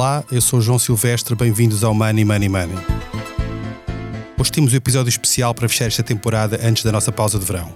[0.00, 2.78] Olá, eu sou João Silvestre, bem-vindos ao Money Money Money.
[4.38, 7.70] Hoje temos um episódio especial para fechar esta temporada antes da nossa pausa de verão.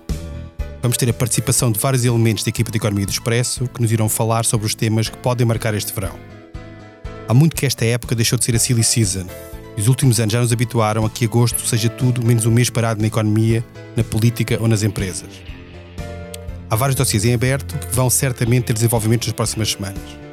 [0.81, 3.93] Vamos ter a participação de vários elementos da equipa de Economia do Expresso que nos
[3.93, 6.19] irão falar sobre os temas que podem marcar este verão.
[7.29, 9.27] Há muito que esta época deixou de ser a silly season
[9.77, 12.71] e os últimos anos já nos habituaram a que agosto seja tudo menos um mês
[12.71, 13.63] parado na economia,
[13.95, 15.29] na política ou nas empresas.
[16.71, 20.24] Há vários dossiês em aberto que vão certamente ter desenvolvimentos nas próximas semanas.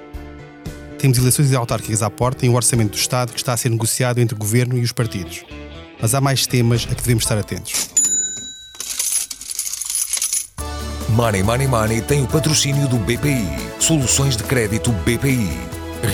[1.01, 4.19] Temos eleições autárquicas à porta e um orçamento do Estado que está a ser negociado
[4.19, 5.43] entre o Governo e os partidos.
[5.99, 7.89] Mas há mais temas a que devemos estar atentos.
[11.09, 13.47] Money Money Money tem o patrocínio do BPI.
[13.79, 15.49] Soluções de crédito BPI.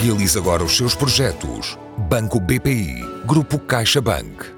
[0.02, 1.78] Realize agora os seus projetos.
[1.98, 3.04] Banco BPI.
[3.26, 4.57] Grupo CaixaBank.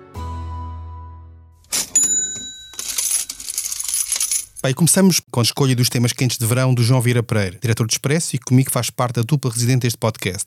[4.62, 7.88] Bem, começamos com a escolha dos temas quentes de verão do João Vieira Pereira, diretor
[7.88, 10.46] de Expresso e comigo faz parte da dupla residente deste podcast.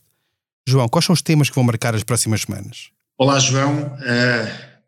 [0.69, 2.91] João, quais são os temas que vão marcar as próximas semanas?
[3.17, 3.87] Olá, João.
[3.87, 4.83] Uh,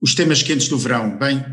[0.00, 1.16] os temas quentes do verão.
[1.16, 1.44] Bem,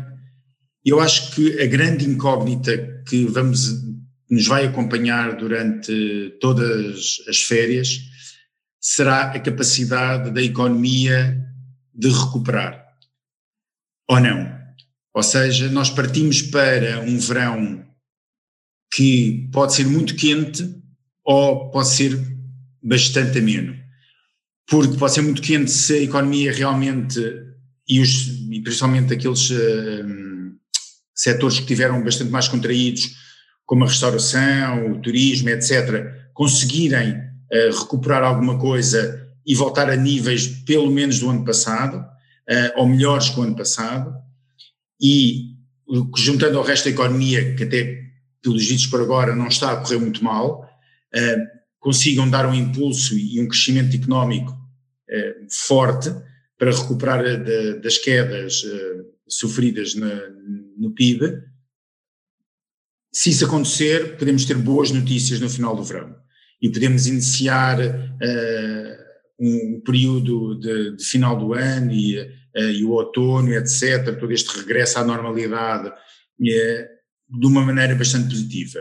[0.84, 2.76] eu acho que a grande incógnita
[3.08, 3.84] que vamos,
[4.28, 8.00] nos vai acompanhar durante todas as férias
[8.80, 11.40] será a capacidade da economia
[11.94, 12.84] de recuperar.
[14.08, 14.55] Ou não?
[15.16, 17.82] Ou seja, nós partimos para um verão
[18.92, 20.62] que pode ser muito quente
[21.24, 22.20] ou pode ser
[22.82, 23.74] bastante ameno.
[24.68, 27.18] Porque pode ser muito quente se a economia realmente,
[27.88, 30.54] e, os, e principalmente aqueles uh,
[31.14, 33.14] setores que tiveram bastante mais contraídos,
[33.64, 40.46] como a restauração, o turismo, etc., conseguirem uh, recuperar alguma coisa e voltar a níveis
[40.46, 44.25] pelo menos do ano passado, uh, ou melhores que o ano passado,
[45.00, 45.56] e
[46.16, 48.04] juntando ao resto da economia, que até
[48.42, 50.62] pelos ditos por agora não está a correr muito mal,
[51.14, 56.10] uh, consigam dar um impulso e um crescimento económico uh, forte
[56.58, 58.62] para recuperar de, das quedas
[59.28, 61.42] sofridas no PIB.
[63.12, 66.16] Se isso acontecer, podemos ter boas notícias no final do verão
[66.62, 67.78] e podemos iniciar
[69.38, 74.58] um período de, de final do ano e eh, e o outono, etc., todo este
[74.58, 75.92] regresso à normalidade
[76.44, 76.88] eh,
[77.28, 78.80] de uma maneira bastante positiva.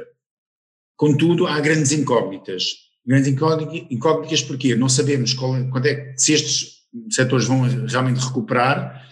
[0.95, 2.85] Contudo, há grandes incógnitas.
[3.05, 6.75] Grandes incógnitas porque não sabemos qual, quando é, se estes
[7.11, 9.03] setores vão realmente recuperar,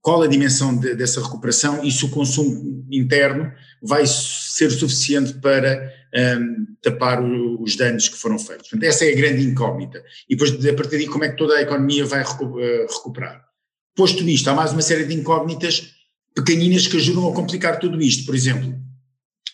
[0.00, 3.52] qual a dimensão de, dessa recuperação e se o consumo interno
[3.82, 8.68] vai ser suficiente para um, ehm, tapar o, os danos que foram feitos.
[8.68, 10.02] Portanto, essa é a grande incógnita.
[10.28, 13.51] E depois, a partir daí, como é que toda a economia vai eh, recuperar?
[13.94, 15.90] Posto isto, há mais uma série de incógnitas
[16.34, 18.24] pequeninas que ajudam a complicar tudo isto.
[18.24, 18.74] Por exemplo,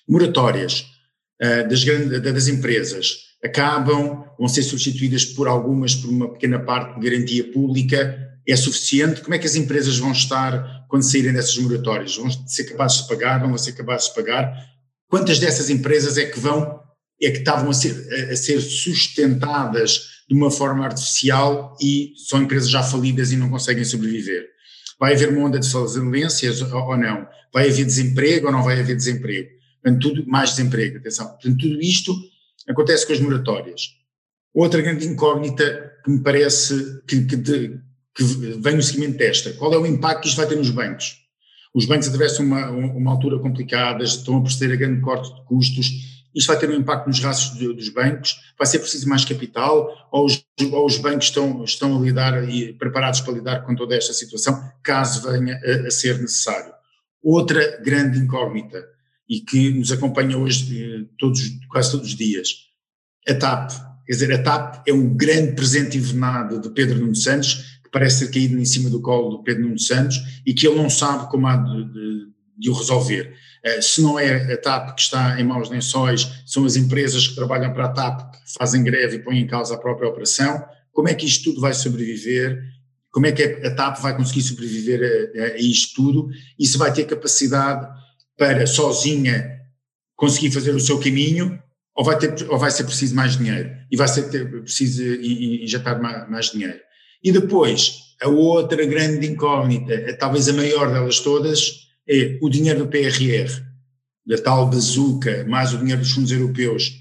[0.09, 0.87] moratórias
[1.43, 1.85] uh, das,
[2.23, 8.17] das empresas acabam, vão ser substituídas por algumas por uma pequena parte de garantia pública.
[8.47, 9.21] É suficiente?
[9.23, 12.17] Como é que as empresas vão estar quando saírem dessas moratórias?
[12.17, 13.41] Vão ser capazes de pagar?
[13.41, 14.53] Vão ser capazes de pagar?
[15.09, 16.81] Quantas dessas empresas é que vão,
[17.21, 22.69] é que estavam a ser, a ser sustentadas de uma forma artificial e são empresas
[22.69, 24.47] já falidas e não conseguem sobreviver.
[25.01, 27.27] Vai haver uma onda de falências ou não?
[27.53, 29.49] Vai haver desemprego ou não vai haver desemprego?
[29.83, 31.29] Portanto, tudo, mais desemprego, atenção.
[31.29, 32.15] Portanto, tudo isto
[32.69, 33.83] acontece com as moratórias.
[34.53, 37.81] Outra grande incógnita que me parece que, que, de,
[38.15, 41.17] que vem no seguimento desta, qual é o impacto que isto vai ter nos bancos?
[41.73, 46.18] Os bancos atravessam uma, uma altura complicada, estão a proceder a grande corte de custos,
[46.39, 48.37] isto vai ter um impacto nos rastros dos bancos?
[48.57, 50.09] Vai ser preciso mais capital?
[50.11, 53.97] Ou os, ou os bancos estão, estão a lidar e preparados para lidar com toda
[53.97, 56.73] esta situação, caso venha a, a ser necessário?
[57.23, 58.83] Outra grande incógnita,
[59.29, 62.49] e que nos acompanha hoje eh, todos, quase todos os dias,
[63.29, 63.71] a TAP.
[64.07, 68.27] Quer dizer, a TAP é um grande presente invernado de Pedro Nuno Santos, que parece
[68.27, 70.17] ter caído em cima do colo do Pedro Nuno Santos
[70.47, 72.27] e que ele não sabe como há de, de,
[72.57, 73.35] de o resolver.
[73.63, 77.35] Eh, se não é a TAP que está em maus lençóis, são as empresas que
[77.35, 80.65] trabalham para a TAP que fazem greve e põem em causa a própria operação.
[80.93, 82.63] Como é que isto tudo vai sobreviver?
[83.11, 86.29] Como é que a TAP vai conseguir sobreviver a, a isto tudo?
[86.59, 87.89] E se vai ter capacidade
[88.37, 89.59] para sozinha
[90.15, 91.61] conseguir fazer o seu caminho
[91.95, 93.71] ou vai, ter, ou vai ser preciso mais dinheiro?
[93.91, 96.79] E vai ser ter, preciso injetar mais, mais dinheiro.
[97.23, 102.89] E depois, a outra grande incógnita, talvez a maior delas todas, é o dinheiro do
[102.89, 103.63] PRR,
[104.27, 106.99] da tal bazuca, mais o dinheiro dos fundos europeus,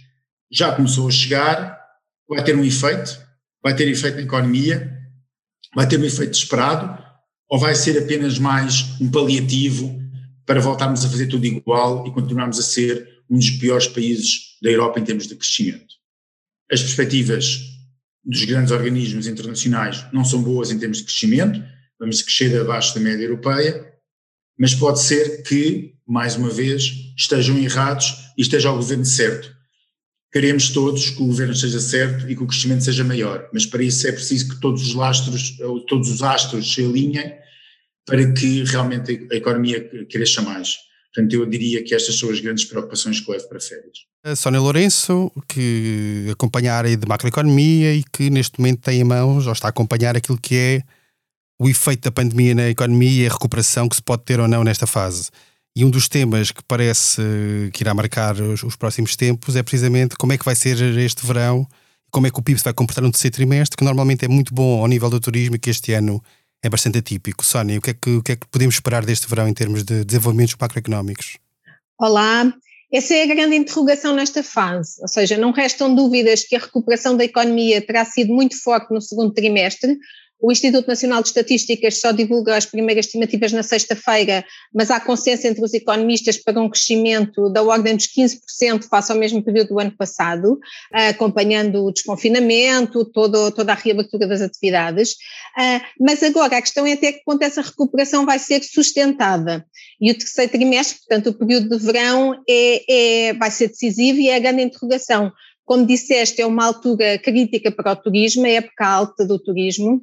[0.51, 1.80] já começou a chegar,
[2.27, 3.19] vai ter um efeito,
[3.62, 4.98] vai ter efeito na economia,
[5.75, 7.04] vai ter um efeito esperado,
[7.50, 9.98] ou vai ser apenas mais um paliativo
[10.45, 14.69] para voltarmos a fazer tudo igual e continuarmos a ser um dos piores países da
[14.69, 15.95] Europa em termos de crescimento.
[16.71, 17.59] As perspectivas
[18.24, 21.63] dos grandes organismos internacionais não são boas em termos de crescimento,
[22.00, 23.94] vamos crescer abaixo da média europeia,
[24.57, 29.56] mas pode ser que, mais uma vez, estejam errados e esteja o governo certo.
[30.31, 33.83] Queremos todos que o governo esteja certo e que o crescimento seja maior, mas para
[33.83, 35.57] isso é preciso que todos os lastros,
[35.88, 37.33] todos os astros se alinhem
[38.06, 40.75] para que realmente a economia cresça mais.
[41.13, 44.06] Portanto, eu diria que estas são as grandes preocupações que levo para férias.
[44.24, 49.04] A Sónia Lourenço, que acompanha a área de macroeconomia e que neste momento tem em
[49.04, 50.83] mãos, ou está a acompanhar aquilo que é
[51.59, 54.63] o efeito da pandemia na economia e a recuperação que se pode ter ou não
[54.63, 55.30] nesta fase.
[55.75, 57.21] E um dos temas que parece
[57.74, 61.25] que irá marcar os, os próximos tempos é precisamente como é que vai ser este
[61.25, 61.68] verão,
[62.12, 64.54] como é que o PIB se vai comportar no terceiro trimestre, que normalmente é muito
[64.54, 66.24] bom ao nível do turismo e que este ano
[66.63, 67.45] é bastante atípico.
[67.45, 70.04] Sónia, o que, é que, que é que podemos esperar deste verão em termos de
[70.04, 71.38] desenvolvimentos macroeconómicos?
[72.00, 72.51] Olá,
[72.92, 77.18] essa é a grande interrogação nesta fase, ou seja, não restam dúvidas que a recuperação
[77.18, 79.98] da economia terá sido muito forte no segundo trimestre,
[80.39, 85.48] o Instituto Nacional de Estatísticas só divulga as primeiras estimativas na sexta-feira, mas há consenso
[85.48, 89.80] entre os economistas para um crescimento da ordem dos 15% face ao mesmo período do
[89.80, 90.60] ano passado,
[90.92, 95.16] acompanhando o desconfinamento, todo, toda a reabertura das atividades.
[95.57, 99.66] Ah, mas agora a questão é até que ponto essa recuperação vai ser sustentada.
[100.00, 104.30] E o terceiro trimestre, portanto, o período de verão, é, é, vai ser decisivo e
[104.30, 105.31] é a grande interrogação.
[105.66, 110.01] Como disseste, é uma altura crítica para o turismo, é a época alta do turismo.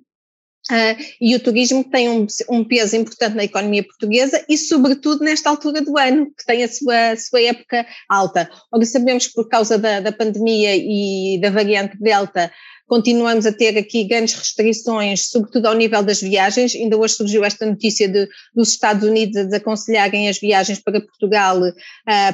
[0.70, 5.50] Uh, e o turismo tem um, um, peso importante na economia portuguesa e, sobretudo, nesta
[5.50, 8.50] altura do ano, que tem a sua, sua época alta.
[8.72, 12.50] Ora, sabemos que por causa da, da pandemia e da variante Delta,
[12.86, 16.74] continuamos a ter aqui grandes restrições, sobretudo ao nível das viagens.
[16.74, 21.60] Ainda hoje surgiu esta notícia de, dos Estados Unidos a desaconselharem as viagens para Portugal
[21.60, 21.72] uh,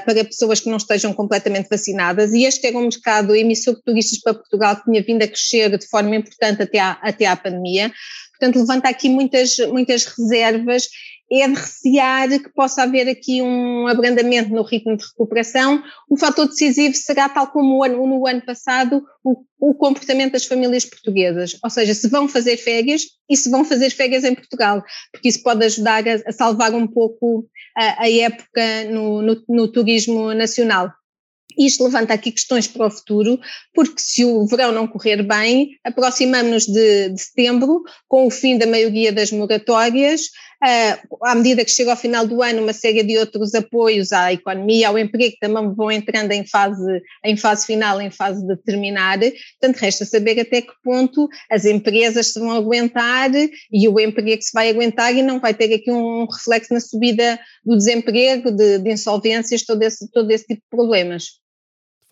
[0.04, 2.32] para pessoas que não estejam completamente vacinadas.
[2.32, 5.76] E este era um mercado emissor de turistas para Portugal que tinha vindo a crescer
[5.76, 7.92] de forma importante até à, até à pandemia.
[8.40, 10.88] Portanto, levanta aqui muitas, muitas reservas
[11.32, 15.82] é de recear que possa haver aqui um abrandamento no ritmo de recuperação.
[16.08, 21.56] O fator decisivo será, tal como no ano passado, o, o, comportamento das famílias portuguesas,
[21.62, 24.82] ou seja, se vão fazer férias e se vão fazer férias em Portugal,
[25.12, 29.68] porque isso pode ajudar a, a salvar um pouco a, a época no, no, no
[29.68, 30.90] turismo nacional.
[31.58, 33.38] Isto levanta aqui questões para o futuro,
[33.74, 38.66] porque se o verão não correr bem, aproximamos-nos de, de, setembro, com o fim da
[38.66, 40.22] maioria das moratórias,
[40.62, 44.32] uh, à medida que chega ao final do ano, uma série de outros apoios à
[44.32, 49.18] economia, ao emprego, também vão entrando em fase, em fase final, em fase de terminar.
[49.18, 53.30] Portanto, resta saber até que ponto as empresas se vão aguentar
[53.72, 57.38] e o emprego se vai aguentar e não vai ter aqui um reflexo na subida
[57.64, 61.39] do desemprego, de, de insolvências, todo esse, todo esse tipo de problemas.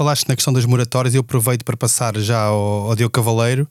[0.01, 3.69] Falaste na questão das moratórias e eu aproveito para passar já ao, ao Diogo Cavaleiro,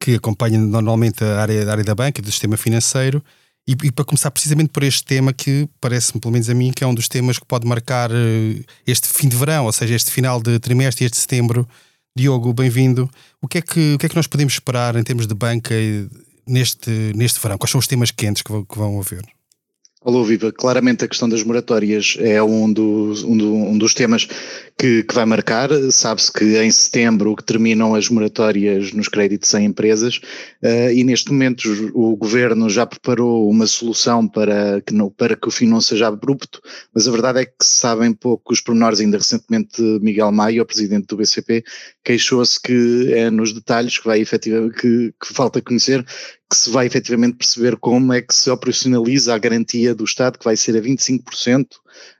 [0.00, 3.22] que acompanha normalmente a área, a área da banca e do sistema financeiro,
[3.68, 6.82] e, e, para começar precisamente por este tema que parece-me, pelo menos a mim, que
[6.82, 10.10] é um dos temas que pode marcar uh, este fim de verão, ou seja, este
[10.10, 11.68] final de trimestre, este setembro.
[12.16, 13.10] Diogo, bem-vindo.
[13.42, 15.74] O que, é que, o que é que nós podemos esperar em termos de banca
[16.46, 17.58] neste, neste verão?
[17.58, 19.22] Quais são os temas quentes que, que vão haver?
[20.04, 20.52] Alô, Viva.
[20.52, 24.28] Claramente a questão das moratórias é um dos, um, do, um dos temas
[24.78, 25.70] que, que vai marcar.
[25.90, 30.20] Sabe-se que em setembro que terminam as moratórias nos créditos em empresas
[30.62, 35.48] uh, e neste momento o governo já preparou uma solução para que, não, para que
[35.48, 36.60] o fim não seja abrupto,
[36.94, 39.00] mas a verdade é que sabem pouco os pormenores.
[39.00, 41.64] Ainda recentemente Miguel Maio, o presidente do BCP,
[42.04, 46.04] queixou-se que é nos detalhes que vai efetivamente, que, que falta conhecer,
[46.50, 50.44] que se vai efetivamente perceber como é que se operacionaliza a garantia do Estado, que
[50.44, 51.66] vai ser a 25%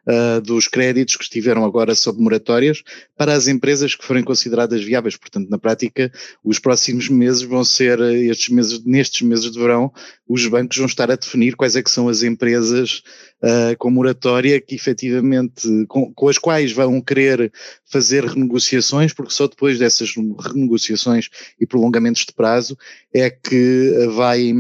[0.06, 2.82] uh, dos créditos que estiveram agora sob moratórias
[3.16, 5.16] para as empresas que forem consideradas viáveis.
[5.16, 6.10] Portanto, na prática,
[6.44, 9.92] os próximos meses vão ser, estes meses, nestes meses de verão,
[10.28, 13.02] os bancos vão estar a definir quais é que são as empresas
[13.42, 17.52] uh, com moratória que efetivamente, com, com, as quais vão querer
[17.84, 21.28] fazer renegociações, porque só depois dessas renegociações
[21.60, 22.76] e prolongamentos de prazo
[23.12, 24.52] é que vai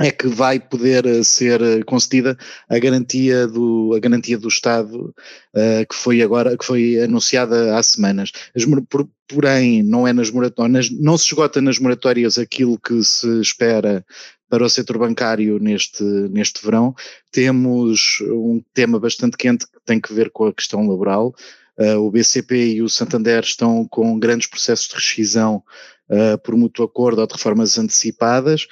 [0.00, 2.36] é que vai poder eh, ser eh, concedida
[2.68, 5.14] a garantia do, a garantia do Estado
[5.54, 8.32] uh, que foi agora, que foi anunciada há semanas.
[8.56, 13.40] As, por, porém, não é nas moratórias, não se esgota nas moratórias aquilo que se
[13.40, 14.04] espera
[14.48, 16.94] para o setor bancário neste, neste verão.
[17.30, 21.34] Temos um tema bastante quente que tem que ver com a questão laboral.
[21.78, 25.62] Uh, o BCP e o Santander estão com grandes processos de rescisão
[26.10, 28.66] uh, por mútuo acordo ou de reformas antecipadas.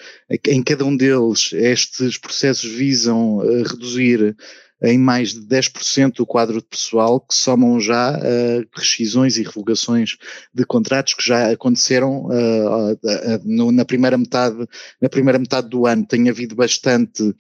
[0.47, 4.37] Em cada um deles, estes processos visam uh, reduzir
[4.83, 10.17] em mais de 10% do quadro de pessoal que somam já uh, rescisões e revogações
[10.55, 14.67] de contratos que já aconteceram uh, uh, no, na primeira metade
[15.01, 16.07] na primeira metade do ano.
[16.07, 17.35] Tem havido bastante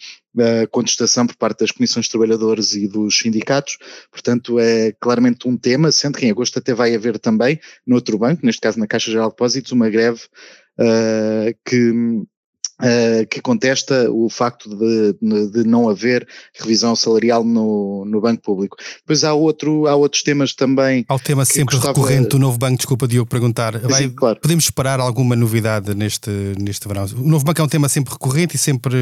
[0.70, 3.76] contestação por parte das comissões de trabalhadores e dos sindicatos,
[4.08, 8.16] portanto é claramente um tema, sendo que em agosto até vai haver também, no outro
[8.16, 10.20] banco, neste caso na Caixa Geral de Depósitos, uma greve
[11.64, 11.92] que
[12.80, 15.16] Uh, que contesta o facto de,
[15.50, 18.76] de, não haver revisão salarial no, no banco público.
[19.00, 21.04] Depois há, outro, há outros temas também.
[21.08, 21.98] Há o tema sempre gostava...
[21.98, 23.76] recorrente do novo banco, desculpa Diogo perguntar.
[23.80, 24.38] Vai, Sim, claro.
[24.40, 27.04] Podemos esperar alguma novidade neste, neste verão?
[27.16, 28.94] O novo banco é um tema sempre recorrente e sempre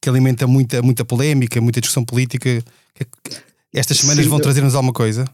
[0.00, 2.64] que alimenta muita, muita polémica, muita discussão política.
[3.74, 5.26] Estas semanas Sim, vão trazer-nos alguma coisa?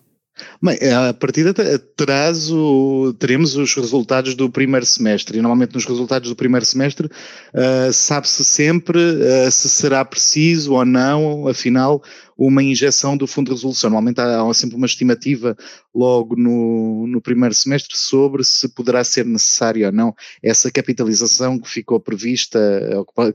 [0.63, 1.55] Bem, a partida
[1.97, 7.07] traz o, teremos os resultados do primeiro semestre e normalmente nos resultados do primeiro semestre
[7.07, 12.03] uh, sabe-se sempre uh, se será preciso ou não, afinal,
[12.37, 13.91] uma injeção do Fundo de Resolução.
[13.91, 15.57] Normalmente há, há sempre uma estimativa
[15.93, 21.69] logo no, no primeiro semestre sobre se poderá ser necessária ou não essa capitalização que
[21.69, 22.59] ficou prevista,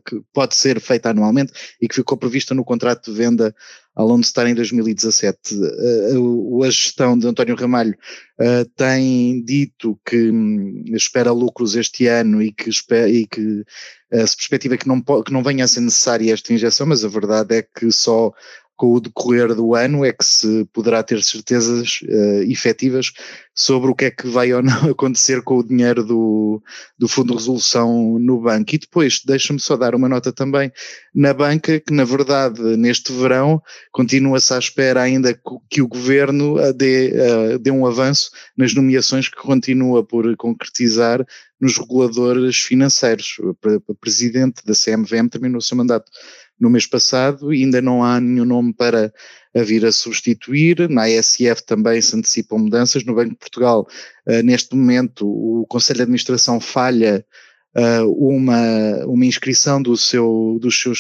[0.05, 3.53] que pode ser feita anualmente e que ficou prevista no contrato de venda
[3.95, 5.55] ao Lone Star em 2017.
[6.65, 7.95] A gestão de António Ramalho
[8.75, 12.69] tem dito que hum, espera lucros este ano e que,
[13.07, 13.63] e que
[14.27, 17.55] se perspectiva que não, que não venha a ser necessária esta injeção, mas a verdade
[17.55, 18.31] é que só
[18.75, 23.11] com o decorrer do ano é que se poderá ter certezas uh, efetivas
[23.55, 26.61] sobre o que é que vai ou não acontecer com o dinheiro do,
[26.97, 28.73] do Fundo de Resolução no banco.
[28.73, 30.71] E depois, deixa-me só dar uma nota também
[31.13, 33.61] na banca, que na verdade neste verão
[33.91, 35.39] continua-se à espera ainda
[35.69, 41.23] que o Governo dê, uh, dê um avanço nas nomeações que continua por concretizar
[41.63, 43.37] nos reguladores financeiros.
[43.87, 46.11] O Presidente da CMVM terminou o seu mandato
[46.59, 49.13] no mês passado, ainda não há nenhum nome para
[49.55, 50.89] a vir a substituir.
[50.89, 53.05] Na ASF também se antecipam mudanças.
[53.05, 53.87] No Banco de Portugal,
[54.27, 57.25] uh, neste momento, o Conselho de Administração falha
[57.75, 60.93] uh, uma, uma inscrição do seu, do, seu,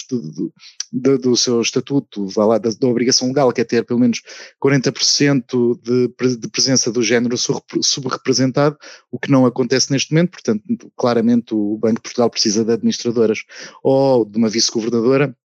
[0.91, 4.21] do, do seu estatuto, lá, da, da, obrigação legal, que é ter pelo menos
[4.63, 7.35] 40% de, de presença do género
[7.81, 8.77] subrepresentado,
[9.11, 10.63] o que não acontece neste momento, portanto,
[10.97, 13.39] claramente o Banco de Portugal precisa de administradoras
[13.83, 15.35] ou de uma vice-governadora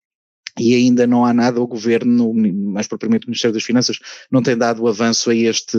[0.59, 3.99] e ainda não há nada, o governo, mais propriamente o Ministério das Finanças,
[4.31, 5.78] não tem dado avanço a este,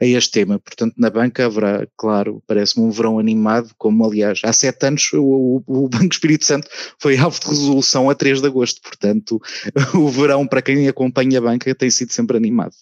[0.00, 0.58] a este tema.
[0.58, 5.62] Portanto, na banca haverá, claro, parece-me um verão animado, como aliás há sete anos o,
[5.66, 6.68] o, Banco Espírito Santo
[7.00, 8.80] foi alvo de resolução a 3 de agosto.
[8.82, 9.40] Portanto,
[9.94, 12.74] o verão, para quem acompanha a banca, tem sido sempre animado.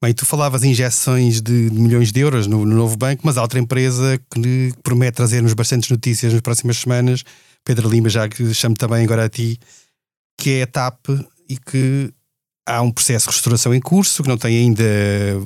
[0.00, 3.42] Bem, tu falavas em injeções de, milhões de euros no, no, novo banco, mas há
[3.42, 7.24] outra empresa que promete trazer-nos bastantes notícias nas próximas semanas.
[7.64, 9.58] Pedro Lima, já que chamo também agora a ti,
[10.38, 11.08] que é a TAP
[11.48, 12.12] e que
[12.64, 14.84] há um processo de restauração em curso, que não tem ainda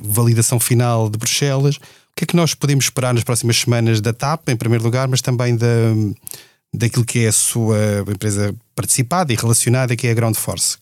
[0.03, 1.77] validação final de Bruxelas.
[1.77, 5.07] O que é que nós podemos esperar nas próximas semanas da TAP, em primeiro lugar,
[5.07, 5.67] mas também da,
[6.73, 10.77] daquilo que é a sua empresa participada e relacionada, que é a Ground Force?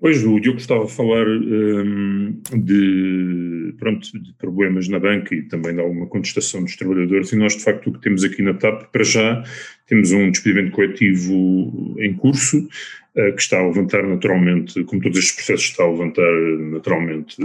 [0.00, 5.74] Pois, o Diogo estava a falar um, de, pronto, de problemas na banca e também
[5.74, 8.92] de alguma contestação dos trabalhadores, e nós, de facto, o que temos aqui na TAP,
[8.92, 9.42] para já,
[9.88, 15.34] temos um despedimento coletivo em curso, uh, que está a levantar naturalmente, como todos estes
[15.34, 16.32] processos, está a levantar
[16.70, 17.36] naturalmente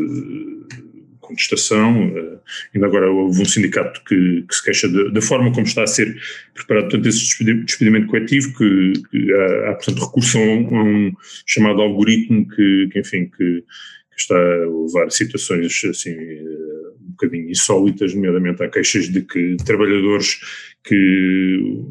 [1.23, 2.09] contestação.
[2.09, 2.39] Uh,
[2.73, 6.15] ainda agora houve um sindicato que, que se queixa da forma como está a ser
[6.53, 11.11] preparado tanto esse despedimento coletivo, que, que há, há, portanto, recurso a um, a um
[11.45, 13.63] chamado algoritmo que, que enfim, que,
[14.15, 20.39] está a levar situações assim eh, um bocadinho insólitas, nomeadamente há queixas de que trabalhadores
[20.83, 21.83] que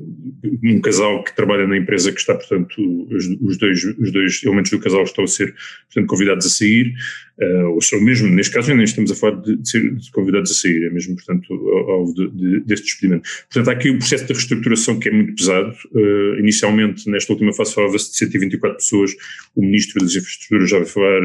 [0.62, 2.75] um casal que trabalha na empresa que está, portanto,
[3.11, 5.54] os, os, dois, os dois elementos do casal estão a ser,
[5.87, 6.92] portanto, convidados a sair,
[7.40, 10.54] uh, ou são mesmo, neste caso, nem estamos a falar de, de ser convidados a
[10.54, 11.54] sair, é mesmo, portanto,
[11.88, 13.28] alvo de, de, deste despedimento.
[13.50, 15.75] Portanto, há aqui um processo de reestruturação que é muito pesado.
[15.92, 19.12] Uh, inicialmente, nesta última fase, falava-se de 124 pessoas,
[19.54, 21.20] o Ministro das Infraestruturas já vai falar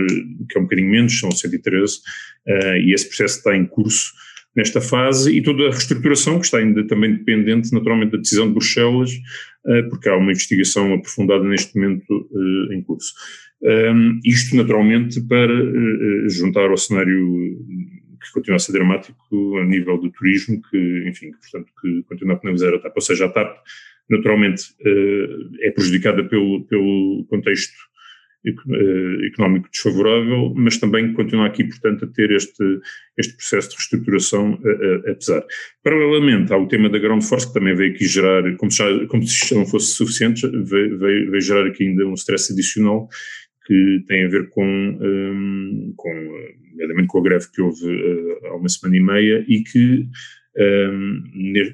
[0.50, 2.00] que é um bocadinho menos, são 113, uh,
[2.47, 4.13] eh, e esse processo está em curso
[4.57, 8.53] nesta fase e toda a reestruturação que está ainda também dependente naturalmente da decisão de
[8.53, 9.11] Bruxelas,
[9.67, 13.13] eh, porque há uma investigação aprofundada neste momento eh, em curso.
[14.25, 17.55] Isto naturalmente para eh, juntar ao cenário
[18.19, 22.39] que continua a ser dramático a nível do turismo, que enfim, portanto que continua a
[22.39, 23.57] penalizar a TAP, ou seja, a TAP
[24.09, 24.63] naturalmente
[25.61, 27.75] é prejudicada pelo, pelo contexto
[29.25, 32.63] económico desfavorável, mas também continua aqui, portanto, a ter este,
[33.17, 35.44] este processo de reestruturação a, a, a pesar.
[35.84, 38.84] Paralelamente, há o tema da ground force, que também veio aqui gerar, como se,
[39.25, 43.10] isto não fosse suficiente, veio, veio, veio gerar aqui ainda um stress adicional,
[43.65, 46.10] que têm a ver com, um, com
[47.08, 50.08] com a greve que houve uh, há uma semana e meia e que,
[50.58, 51.24] um,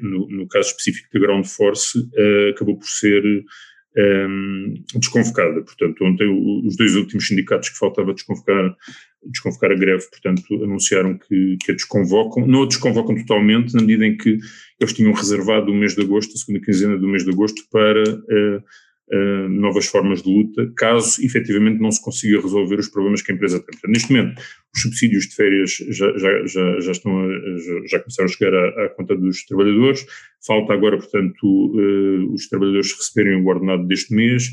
[0.01, 3.23] no, no, caso específico da Ground Force, uh, acabou por ser
[3.97, 5.61] um, desconvocada.
[5.61, 6.27] Portanto, ontem
[6.65, 8.75] os dois últimos sindicatos que faltava desconvocar,
[9.25, 12.45] desconvocar a greve, portanto, anunciaram que, que a desconvocam.
[12.47, 14.37] Não a desconvocam totalmente, na medida em que
[14.79, 18.03] eles tinham reservado o mês de agosto, a segunda quinzena do mês de agosto, para
[18.03, 18.63] uh,
[19.11, 23.35] uh, novas formas de luta, caso efetivamente não se consiga resolver os problemas que a
[23.35, 23.71] empresa tem.
[23.71, 24.41] Portanto, neste momento,
[24.75, 28.89] os subsídios de férias já, já, já, estão a, já, começaram a chegar à, à,
[28.89, 30.05] conta dos trabalhadores,
[30.45, 34.49] falta agora, portanto, uh, os trabalhadores receberem o ordenado deste mês,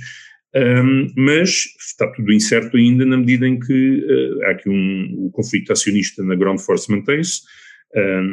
[0.55, 5.31] um, mas está tudo incerto ainda na medida em que uh, há aqui um, o
[5.31, 7.43] conflito acionista na Ground Force mantém-se,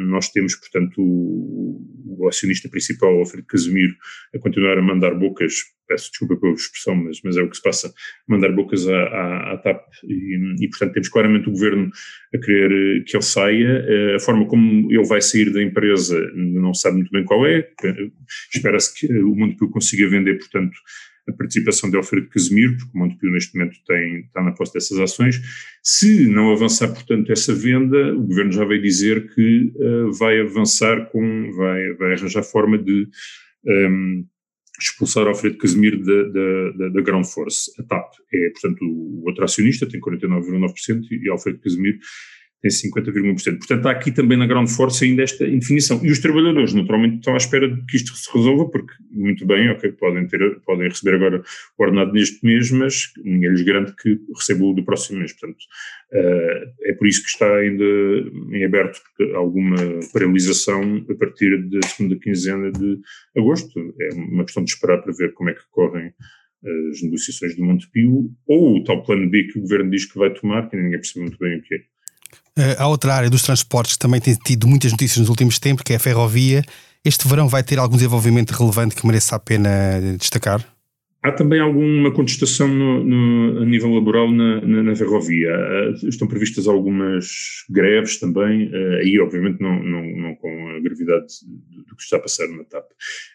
[0.06, 3.94] nós temos, portanto, o, o, acionista principal, Alfredo Casemiro,
[4.34, 5.54] a continuar a mandar bocas,
[5.88, 7.92] peço desculpa pela expressão, mas, mas é o que se passa,
[8.28, 11.90] mandar bocas à, à, à TAP e, e, portanto, temos claramente o governo
[12.34, 13.84] a querer que ele saia.
[13.88, 17.66] Eh, a forma como ele vai sair da empresa não sabe muito bem qual é,
[18.54, 20.76] espera-se que o Montepio consiga vender, portanto,
[21.28, 24.98] a participação de Alfredo Casemiro, porque o Montepio neste momento tem, está na posse dessas
[24.98, 25.40] ações.
[25.82, 31.06] Se não avançar, portanto, essa venda, o Governo já veio dizer que uh, vai avançar
[31.10, 33.06] com, vai, vai arranjar forma de
[33.64, 34.24] um, ehm,
[34.80, 36.22] expulsar Alfredo Casemiro da,
[36.72, 37.70] da, da, Ground Force.
[37.78, 41.98] A TAP é, portanto, o outro acionista, tem 49,9% e Alfredo Casemiro
[42.60, 43.58] tem 50,1%.
[43.58, 46.04] Portanto, há aqui também na ground force ainda esta indefinição.
[46.04, 49.70] E os trabalhadores, naturalmente, estão à espera de que isto se resolva, porque, muito bem,
[49.70, 51.42] ok, podem, ter, podem receber agora
[51.78, 55.32] o ordenado neste mês, mas ninguém lhes garante que recebam o do próximo mês.
[55.32, 55.62] Portanto,
[56.12, 57.84] uh, é por isso que está ainda
[58.52, 59.00] em aberto
[59.34, 59.76] alguma
[60.12, 62.98] paralisação a partir da segunda quinzena de
[63.36, 63.94] agosto.
[64.00, 66.12] É uma questão de esperar para ver como é que correm
[66.90, 70.32] as negociações do Montepio, ou o tal plano B que o governo diz que vai
[70.34, 71.78] tomar, que ninguém percebe muito bem o que é.
[72.56, 75.82] Uh, há outra área dos transportes que também tem tido muitas notícias nos últimos tempos,
[75.82, 76.64] que é a ferrovia.
[77.04, 79.70] Este verão vai ter algum desenvolvimento relevante que mereça a pena
[80.18, 80.64] destacar?
[81.20, 85.50] Há também alguma contestação no, no, a nível laboral na, na, na ferrovia.
[85.50, 91.26] Uh, estão previstas algumas greves também, uh, aí obviamente não, não, não, com a gravidade
[91.88, 92.84] do que está a passar na TAP.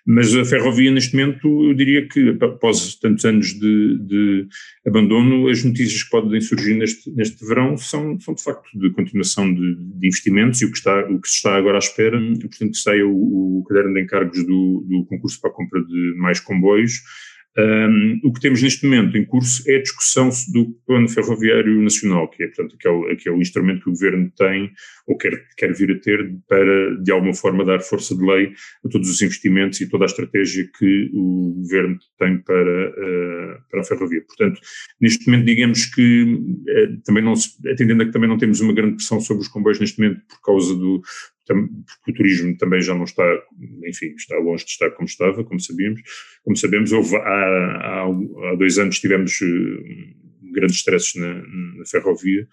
[0.08, 4.48] Mas a ferrovia neste momento, eu diria que após tantos anos de, de
[4.88, 9.54] abandono, as notícias que podem surgir neste, neste verão são, são de facto de continuação
[9.54, 12.72] de, de investimentos e o que, está, o que se está agora à espera, portanto
[12.72, 16.40] que saia o, o caderno de encargos do, do concurso para a compra de mais
[16.40, 17.02] comboios,
[17.56, 22.28] um, o que temos neste momento em curso é a discussão do Plano Ferroviário Nacional,
[22.30, 24.72] que é, portanto, aquele, aquele instrumento que o Governo tem
[25.06, 28.90] ou quer, quer vir a ter para, de alguma forma, dar força de lei a
[28.90, 33.84] todos os investimentos e toda a estratégia que o Governo tem para, uh, para a
[33.84, 34.24] ferrovia.
[34.26, 34.60] Portanto,
[35.00, 38.74] neste momento, digamos que, uh, também não se, atendendo a que também não temos uma
[38.74, 41.02] grande pressão sobre os comboios neste momento por causa do,
[41.46, 43.24] porque o turismo também já não está,
[43.88, 46.02] enfim, está longe de estar como estava, como sabíamos.
[46.44, 52.48] Como sabemos, houve, há, há, há dois anos tivemos uh, grandes stresses na, na, ferrovia,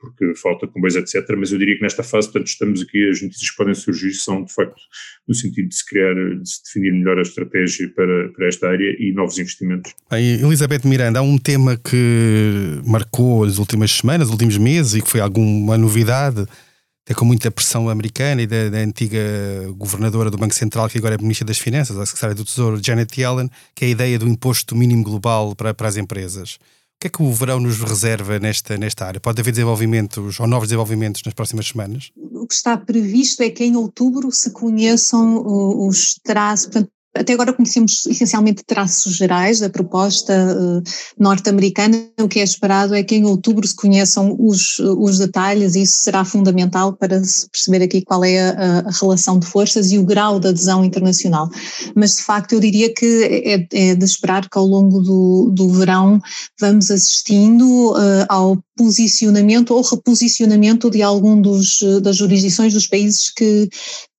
[0.00, 1.24] porque falta comboios, etc.
[1.36, 4.42] Mas eu diria que nesta fase, portanto, estamos aqui, as notícias que podem surgir são,
[4.44, 4.80] de facto,
[5.28, 8.96] no sentido de se criar, de se definir melhor a estratégia para, para esta área
[8.98, 9.94] e novos investimentos.
[10.10, 15.02] Bem, Elizabeth Miranda, há um tema que marcou as últimas semanas, os últimos meses e
[15.02, 16.46] que foi alguma novidade
[17.04, 19.18] até com muita pressão americana e da, da, antiga
[19.76, 23.20] governadora do Banco Central, que agora é Ministra das Finanças, a Secretária do Tesouro, Janet
[23.20, 26.54] Yellen, que é a ideia do imposto mínimo global para, para as empresas.
[26.54, 29.20] O que é que o verão nos reserva nesta, nesta área?
[29.20, 32.12] Pode haver desenvolvimentos ou novos desenvolvimentos nas próximas semanas?
[32.16, 35.42] O que está previsto é que em outubro se conheçam
[35.84, 40.82] os traços, portanto, até agora conhecemos essencialmente traços gerais da proposta uh,
[41.18, 42.08] norte-americana.
[42.18, 45.98] O que é esperado é que em outubro se conheçam os, os detalhes e isso
[45.98, 50.04] será fundamental para se perceber aqui qual é a, a, relação de forças e o
[50.04, 51.50] grau de adesão internacional.
[51.94, 55.68] Mas de facto eu diria que é, é de esperar que ao longo do, do
[55.68, 56.18] verão
[56.58, 63.68] vamos assistindo uh, ao posicionamento ou reposicionamento de algum dos, das jurisdições dos países que,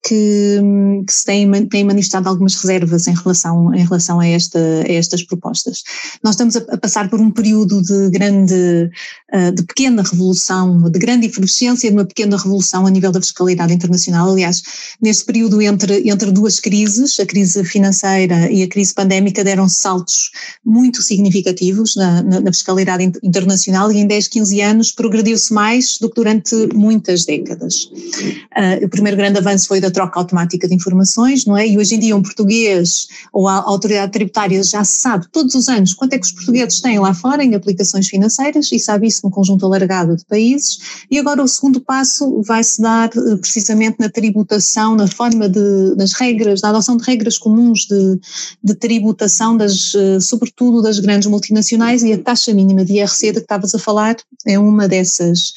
[0.03, 0.59] que,
[1.07, 5.23] que se têm, têm manifestado algumas reservas em relação, em relação a, esta, a estas
[5.23, 5.83] propostas.
[6.21, 8.91] Nós estamos a, a passar por um período de grande,
[9.33, 13.73] uh, de pequena revolução, de grande efervescência, de uma pequena revolução a nível da fiscalidade
[13.73, 14.29] internacional.
[14.29, 14.61] Aliás,
[15.01, 20.31] neste período entre, entre duas crises, a crise financeira e a crise pandémica, deram saltos
[20.65, 26.09] muito significativos na, na, na fiscalidade internacional e em 10, 15 anos progrediu-se mais do
[26.09, 27.85] que durante muitas décadas.
[27.85, 31.67] Uh, o primeiro grande avanço foi da troca automática de informações, não é?
[31.67, 35.93] E hoje em dia um português ou a autoridade tributária já sabe todos os anos
[35.93, 39.29] quanto é que os portugueses têm lá fora em aplicações financeiras e sabe isso num
[39.29, 40.79] conjunto alargado de países.
[41.09, 46.13] E agora o segundo passo vai-se dar eh, precisamente na tributação, na forma de, nas
[46.13, 48.19] regras, na adoção de regras comuns de,
[48.63, 53.33] de tributação das, eh, sobretudo das grandes multinacionais e a taxa mínima de IRC de
[53.33, 55.53] que estavas a falar é uma dessas,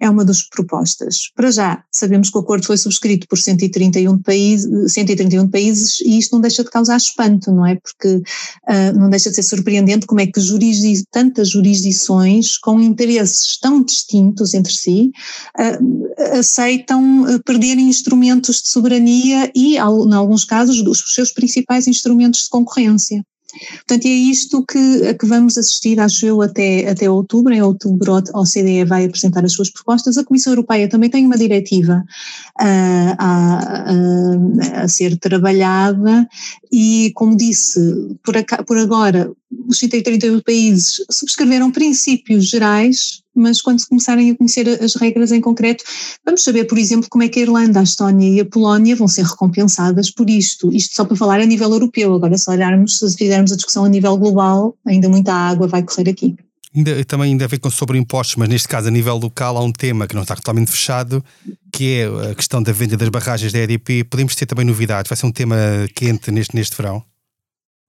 [0.00, 1.30] é uma das propostas.
[1.34, 3.38] Para já, sabemos que o acordo foi subscrito por
[3.76, 7.76] 131 países, 131 países e isto não deixa de causar espanto, não é?
[7.76, 13.58] Porque uh, não deixa de ser surpreendente como é que jurisdi tantas jurisdições com interesses
[13.58, 15.10] tão distintos entre si
[15.58, 22.44] uh, aceitam uh, perder instrumentos de soberania e, em alguns casos, os seus principais instrumentos
[22.44, 23.22] de concorrência.
[23.76, 27.52] Portanto, é isto que, a que vamos assistir, acho eu, até, até outubro.
[27.52, 30.18] Em outubro a OCDE vai apresentar as suas propostas.
[30.18, 32.04] A Comissão Europeia também tem uma diretiva
[32.60, 36.28] uh, a, a, a, ser trabalhada
[36.72, 37.80] e, como disse,
[38.24, 39.30] por, por agora
[39.68, 45.40] os 138 países subscreveram princípios gerais mas quando se começarem a conhecer as regras em
[45.40, 45.84] concreto,
[46.24, 49.06] vamos saber, por exemplo, como é que a Irlanda, a Estónia e a Polónia vão
[49.06, 50.72] ser recompensadas por isto.
[50.72, 52.14] Isto só para falar a nível europeu.
[52.14, 56.08] Agora, se olharmos, se fizermos a discussão a nível global, ainda muita água vai correr
[56.08, 56.34] aqui.
[56.74, 59.62] Ainda, também ainda a ver com sobre impostos, mas neste caso a nível local há
[59.62, 61.24] um tema que não está totalmente fechado,
[61.72, 64.04] que é a questão da venda das barragens da EDP.
[64.04, 65.08] Podemos ter também novidades?
[65.08, 65.56] Vai ser um tema
[65.94, 67.02] quente neste, neste verão?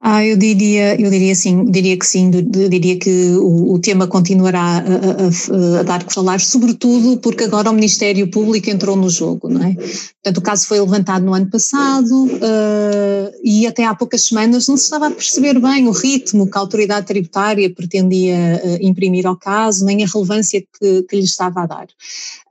[0.10, 4.78] Ah, eu diria, eu diria sim, diria que sim, diria que o, o tema continuará
[4.78, 9.50] a, a, a, dar que falar, sobretudo porque agora o Ministério Público entrou no jogo,
[9.50, 9.74] não é?
[9.74, 14.78] Portanto, o caso foi levantado no ano passado uh, e até há poucas semanas não
[14.78, 19.36] se estava a perceber bem o ritmo que a autoridade tributária pretendia uh, imprimir ao
[19.36, 21.88] caso, nem a relevância que, que lhe estava a dar.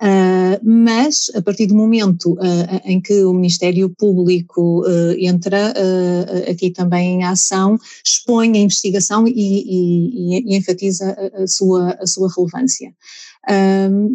[0.02, 2.36] Uh, mas, a partir do momento
[2.84, 4.84] em que o Ministério Público
[5.18, 5.72] entra
[6.50, 7.45] aqui também em ação,
[8.04, 12.94] expõe a investigação e, e, e enfatiza a, a, sua, a sua relevância.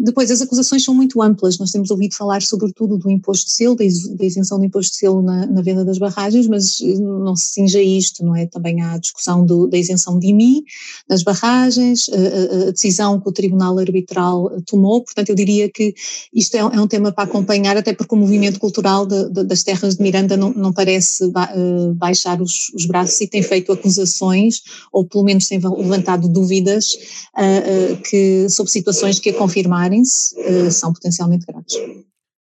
[0.03, 3.75] Depois, as acusações são muito amplas, nós temos ouvido falar sobretudo do imposto de selo,
[3.75, 7.79] da isenção do imposto de selo na, na, venda das barragens, mas não se cinja
[7.79, 8.45] a isto, não é?
[8.45, 10.65] Também há a discussão do, da isenção de IMI
[11.09, 15.93] nas barragens, a, a, decisão que o Tribunal Arbitral tomou, portanto eu diria que
[16.33, 19.63] isto é, é um tema para acompanhar, até porque o movimento cultural de, de, das
[19.63, 24.61] terras de Miranda não, não parece uh, baixar os, os, braços e tem feito acusações,
[24.91, 26.95] ou pelo menos tem levantado dúvidas
[27.37, 31.73] uh, uh, que, sobre situações que a confirmarem-se uh, são potencialmente graves.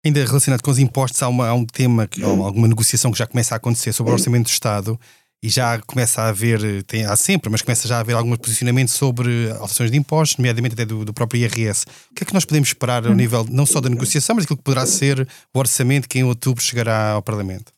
[0.04, 3.26] Ainda relacionado com os impostos, há, uma, há um tema, que, alguma negociação que já
[3.26, 4.98] começa a acontecer sobre o Orçamento do Estado
[5.42, 8.90] e já começa a haver, tem, há sempre, mas começa já a haver algum posicionamento
[8.90, 11.84] sobre alterações de impostos, nomeadamente até do, do, próprio IRS.
[12.10, 14.56] O que é que nós podemos esperar ao nível não só da negociação, mas aquilo
[14.56, 17.72] que poderá ser o orçamento que em outubro chegará ao Parlamento?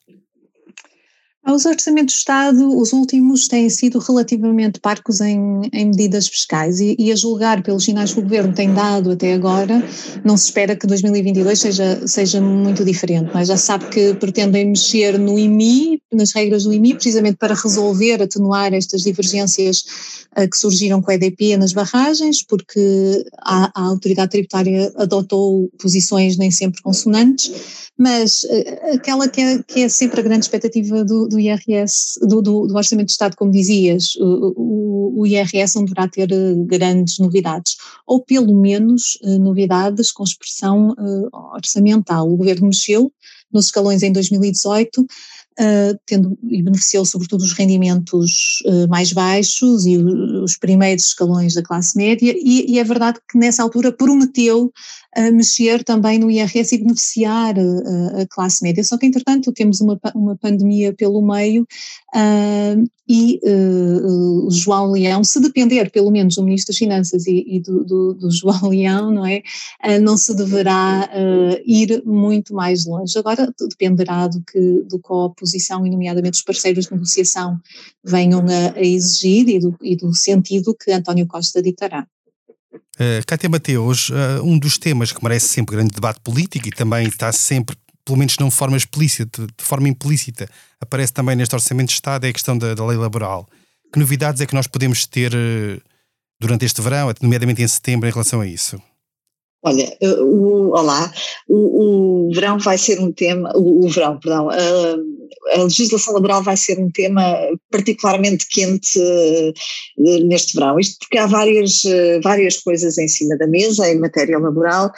[1.46, 6.94] Os orçamentos do Estado, os últimos, têm sido relativamente parcos em, em medidas fiscais e,
[6.98, 9.82] e, a julgar pelos sinais que o Governo tem dado até agora,
[10.22, 13.30] não se espera que 2022 seja, seja muito diferente.
[13.32, 18.22] Mas já sabe que pretendem mexer no IMI, nas regras do IMI, precisamente para resolver,
[18.22, 24.32] atenuar estas divergências uh, que surgiram com a EDP nas barragens, porque a, a autoridade
[24.32, 30.22] tributária adotou posições nem sempre consonantes mas uh, aquela que é, que é, sempre a
[30.22, 35.26] grande expectativa do, do IRS, do, do, do, Orçamento de Estado, como dizias, o, o,
[35.26, 41.54] IRS não deverá ter eh, grandes novidades, ou pelo menos uh, novidades com expressão uh,
[41.54, 42.30] orçamental.
[42.30, 43.12] O Governo mexeu
[43.52, 45.06] nos escalões em 2018,
[45.58, 51.98] Uh, tendo e beneficiou sobretudo os rendimentos mais baixos e os primeiros escalões da classe
[51.98, 54.72] média, e, e, é verdade que nessa altura prometeu
[55.16, 58.82] a mexer também no IRS e beneficiar uh, a classe média.
[58.84, 61.66] Só que, entretanto, temos uma, uma pandemia pelo meio
[62.14, 67.44] uh, e uh, o João Leão, se depender pelo menos do Ministro das Finanças e,
[67.44, 69.42] e do, do, do, João Leão, não é?
[70.00, 71.10] não se deverá
[71.66, 73.18] ir muito mais longe.
[73.18, 77.58] Agora dependerá do que, do que a oposição e nomeadamente os parceiros de negociação
[78.04, 82.06] venham a, a exigir e do, e do sentido que António Costa ditará.
[82.96, 87.06] Uh, Cátia Mateus, uh, um dos temas que merece sempre grande debate político e também
[87.06, 90.50] está sempre, pelo menos não de forma explícita, de forma implícita,
[90.80, 93.48] aparece também neste Orçamento de Estado, é a questão da, da lei laboral.
[93.92, 95.80] Que novidades é que nós podemos ter uh,
[96.38, 98.80] durante este verão, nomeadamente em setembro, em relação a isso?
[99.62, 101.12] Olha, o, olá,
[101.46, 105.20] o, o, verão vai ser um tema, o, o verão, perdão, uh,
[105.54, 107.22] a legislação laboral vai ser um tema
[107.70, 109.52] particularmente quente uh,
[110.26, 110.80] neste verão.
[110.80, 114.90] Isto porque há várias, uh, várias coisas em cima da mesa em matéria laboral,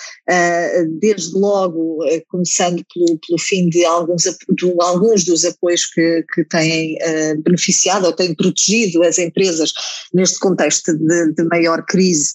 [1.01, 1.99] desde logo
[2.29, 6.97] começando pelo, pelo fim de alguns, de alguns dos apoios que, que têm
[7.45, 9.73] beneficiado ou têm protegido as empresas
[10.15, 12.33] neste contexto de, de maior crise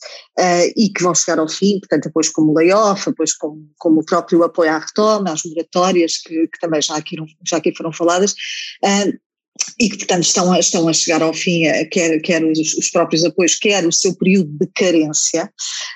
[0.76, 4.43] e que vão chegar ao fim, portanto, depois como layoff, depois como, como o próprio
[4.43, 8.34] apoio à retoma, às moratórias, que, que também já aqui, já aqui foram faladas,
[8.84, 9.27] uh,
[9.80, 12.89] e que, portanto, estão a, estão a chegar ao fim, eh, quer, quer os, os,
[12.89, 15.52] próprios apoios, quer o seu período de carência,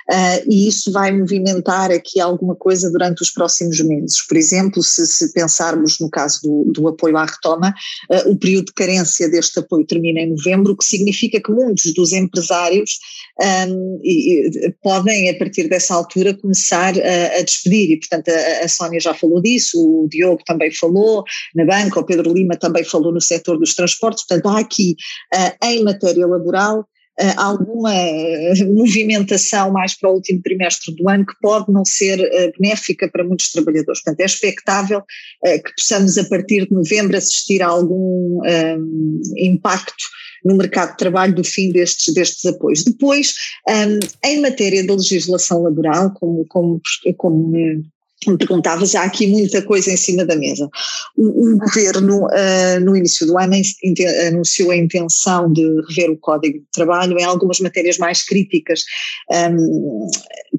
[0.09, 4.25] uh, e isso vai movimentar aqui alguma coisa durante os próximos meses.
[4.27, 7.73] Por exemplo, se, se pensarmos no caso do, do apoio à retoma,
[8.09, 11.93] uh, o período de carência deste apoio termina em novembro, o que significa que muitos
[11.93, 12.99] dos empresários
[13.67, 18.67] um, e, podem, a partir dessa altura, começar a, a despedir, e, portanto, a, a
[18.67, 21.23] Sónia já falou disso, o Diogo também falou
[21.55, 24.95] na banca, o Pedro Lima também falou no setor dos transportes, portanto há aqui
[25.33, 26.87] uh, em matéria laboral
[27.19, 32.17] Uh, alguma uh, movimentação mais para o último trimestre do ano que pode não ser
[32.57, 34.01] benéfica para muitos trabalhadores.
[34.01, 35.03] Portanto, é expectável
[35.43, 40.05] que possamos, a partir de novembro, assistir a algum um, impacto
[40.43, 42.83] no mercado de trabalho do fim destes, destes apoios.
[42.83, 43.35] Depois,
[43.67, 46.81] um, em matéria de legislação laboral, como, como,
[47.17, 47.53] como
[48.29, 50.69] me perguntavas, há aqui muita coisa em cima da mesa.
[51.17, 53.55] O, o governo, uh, no início do ano,
[54.27, 58.83] anunciou a intenção de rever o Código de Trabalho em algumas matérias mais críticas,
[59.51, 60.07] um,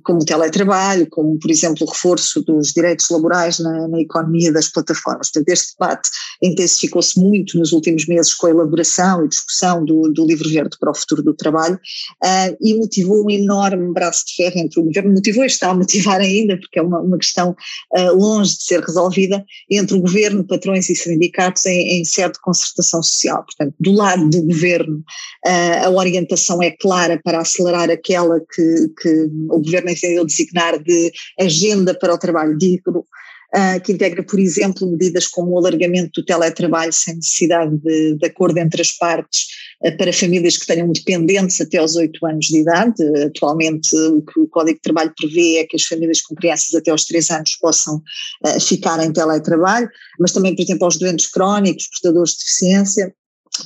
[0.02, 4.68] como o teletrabalho, como, por exemplo, o reforço dos direitos laborais na, na economia das
[4.68, 5.30] plataformas.
[5.30, 6.10] Portanto, este debate
[6.42, 10.90] intensificou-se muito nos últimos meses com a elaboração e discussão do, do Livro Verde para
[10.90, 15.12] o Futuro do Trabalho uh, e motivou um enorme braço de ferro entre o governo,
[15.12, 18.80] motivou e está a motivar ainda, porque é uma, uma questão uh, longe de ser
[18.80, 23.44] resolvida entre o governo, patrões e sindicatos em, em sede de concertação social.
[23.44, 24.98] Portanto, do lado do governo,
[25.46, 31.12] uh, a orientação é clara para acelerar aquela que, que o governo entendeu designar de
[31.38, 33.06] agenda para o trabalho digno,
[33.54, 38.26] uh, que integra, por exemplo, medidas como o alargamento do teletrabalho sem necessidade de, de
[38.26, 39.46] acordo entre as partes
[39.90, 43.02] para famílias que tenham dependentes até aos 8 anos de idade.
[43.24, 46.90] atualmente, o que o Código de Trabalho prevê é que as famílias com crianças até
[46.90, 51.88] aos 3 anos possam uh, ficar em teletrabalho, mas também, por exemplo, aos doentes crónicos,
[51.88, 53.14] portadores de deficiência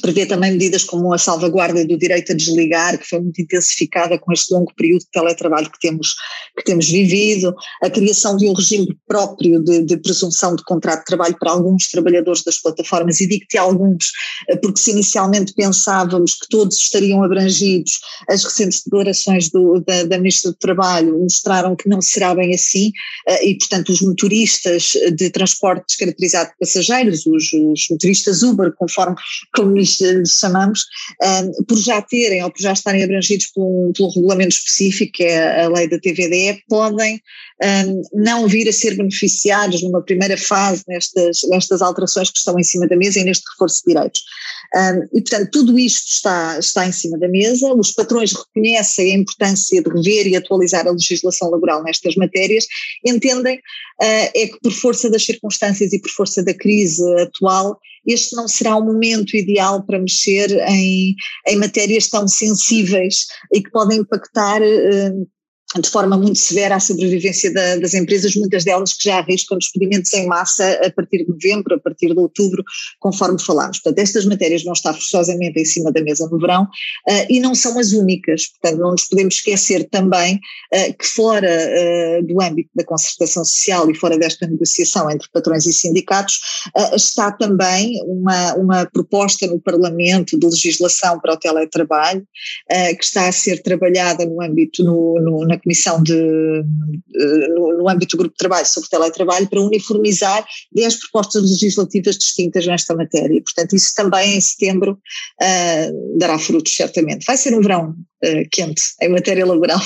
[0.02, 4.32] prevê também medidas como a salvaguarda do direito a desligar, que foi muito intensificada com
[4.32, 6.14] este longo período de teletrabalho que temos,
[6.56, 11.06] que temos vivido, a criação de um regime próprio de, de presunção de contrato de
[11.06, 14.10] trabalho para alguns trabalhadores das plataformas, e digo-te alguns,
[14.48, 20.18] eh, porque se inicialmente pensávamos que todos estariam abrangidos, as recentes declarações do, da, da
[20.18, 22.90] Ministra do Trabalho mostraram que não será bem assim,
[23.28, 29.14] eh, e portanto os motoristas de transporte descaracterizado de passageiros, os, os motoristas Uber, conforme
[29.54, 30.84] como lhes, lhes chamamos,
[31.22, 35.24] um, por já terem ou por já estarem abrangidos por um, pelo regulamento específico, que
[35.24, 37.20] é a lei da TVDE, podem
[37.62, 42.62] um, não vir a ser beneficiados numa primeira fase nestas, nestas alterações que estão em
[42.62, 44.22] cima da mesa e neste reforço de direitos.
[44.74, 49.18] Um, e, portanto, tudo isto está, está em cima da mesa, os patrões reconhecem a
[49.18, 52.66] importância de rever e atualizar a legislação laboral nestas matérias,
[53.04, 58.36] entendem uh, é que por força das circunstâncias e por força da crise atual, este
[58.36, 61.14] não será o momento ideal para mexer em,
[61.46, 65.28] em matérias tão sensíveis e que podem impactar uh,
[65.74, 70.12] de forma muito severa a sobrevivência da, das empresas, muitas delas que já arriscam despedimentos
[70.14, 72.62] em massa a partir de novembro, a partir de outubro,
[73.00, 73.80] conforme falámos.
[73.80, 77.54] Portanto, estas matérias vão estar forçosamente em cima da mesa no verão uh, e não
[77.54, 78.46] são as únicas.
[78.46, 83.90] Portanto, não nos podemos esquecer também uh, que fora uh, do âmbito da concertação social
[83.90, 86.40] e fora desta negociação entre patrões e sindicatos,
[86.94, 92.26] está também uma, uma proposta no Parlamento de legislação para o teletrabalho,
[92.68, 96.14] que está a ser trabalhada no âmbito, no, no, na Comissão de,
[97.54, 102.94] no, âmbito do Grupo de Trabalho sobre Teletrabalho para uniformizar 10 propostas legislativas distintas nesta
[102.94, 103.42] matéria.
[103.42, 104.92] Portanto, isso também em setembro
[105.42, 107.24] uh, dará frutos, certamente.
[107.24, 109.80] Vai ser um verão uh, quente em matéria laboral.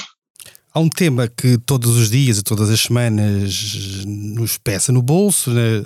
[0.73, 5.51] Há um tema que todos os dias e todas as semanas nos peça no bolso,
[5.51, 5.85] né,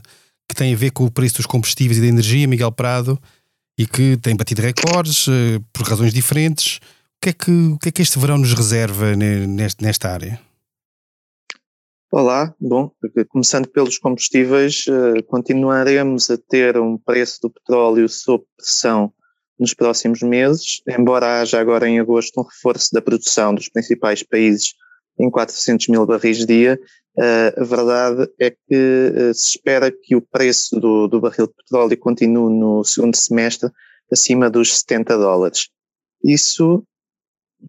[0.49, 3.19] que tem a ver com o preço dos combustíveis e da energia, Miguel Prado,
[3.79, 6.81] e que tem batido recordes uh, por razões diferentes
[7.21, 10.41] que é que, o que é que este verão nos reserva neste, nesta área?
[12.13, 12.93] Olá, bom,
[13.29, 19.13] começando pelos combustíveis, eh, continuaremos a ter um preço do petróleo sob pressão
[19.59, 24.75] nos próximos meses, embora haja agora em agosto um reforço da produção dos principais países
[25.19, 26.79] em 400 mil barris dia,
[27.19, 31.55] uh, a verdade é que uh, se espera que o preço do, do barril de
[31.55, 33.71] petróleo continue no segundo semestre
[34.13, 35.69] acima dos 70 dólares.
[36.23, 36.85] Isso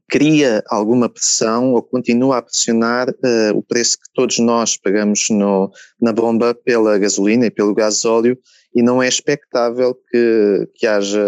[0.10, 5.72] cria alguma pressão ou continua a pressionar uh, o preço que todos nós pagamos no,
[6.02, 8.38] na bomba pela gasolina e pelo gasóleo
[8.74, 11.24] e não é expectável que, que haja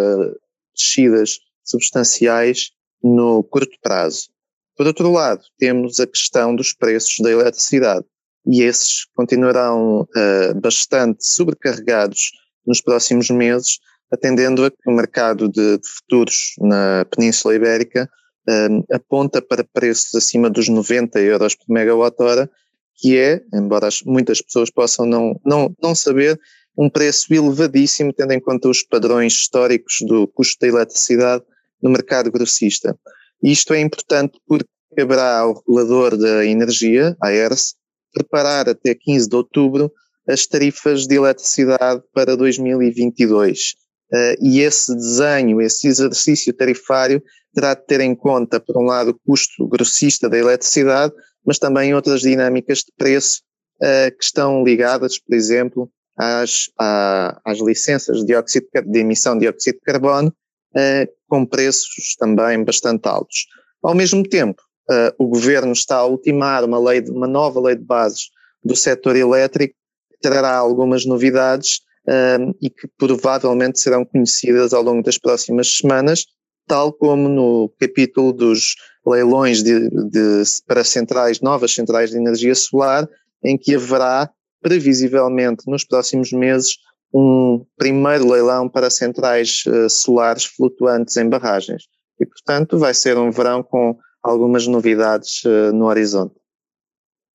[0.75, 2.71] descidas substanciais
[3.03, 4.29] no curto prazo.
[4.75, 8.05] Por outro lado, temos a questão dos preços da eletricidade
[8.45, 12.31] e esses continuarão uh, bastante sobrecarregados
[12.65, 13.79] nos próximos meses,
[14.11, 18.09] atendendo a que o mercado de, de futuros na Península Ibérica
[18.49, 22.49] uh, aponta para preços acima dos 90 euros por megawatt-hora,
[22.95, 26.39] que é, embora muitas pessoas possam não, não, não saber,
[26.77, 31.43] um preço elevadíssimo, tendo em conta os padrões históricos do custo da eletricidade
[31.81, 32.97] no mercado grossista.
[33.41, 37.75] E isto é importante porque caberá ao regulador da energia, a ERS,
[38.13, 39.91] preparar até 15 de outubro
[40.27, 43.75] as tarifas de eletricidade para 2022.
[44.11, 47.21] Uh, e esse desenho, esse exercício tarifário
[47.57, 51.11] terá de ter em conta, por um lado, o custo grossista da eletricidade,
[51.43, 53.41] mas também outras dinâmicas de preço
[53.81, 59.39] uh, que estão ligadas, por exemplo, às, à, às licenças de, dióxido, de emissão de
[59.39, 63.47] dióxido de carbono, uh, com preços também bastante altos.
[63.81, 67.75] Ao mesmo tempo, uh, o governo está a ultimar uma, lei de, uma nova lei
[67.75, 68.29] de bases
[68.63, 69.73] do setor elétrico,
[70.11, 76.27] que trará algumas novidades uh, e que provavelmente serão conhecidas ao longo das próximas semanas,
[76.67, 78.75] tal como no capítulo dos
[79.05, 83.07] leilões de, de, para centrais, novas centrais de energia solar,
[83.43, 84.29] em que haverá
[84.61, 86.77] previsivelmente nos próximos meses
[87.13, 91.83] um primeiro leilão para centrais uh, solares flutuantes em barragens.
[92.19, 96.35] E, portanto, vai ser um verão com algumas novidades uh, no horizonte.